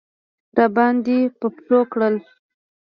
[0.57, 2.15] راباندې په پښو کړل.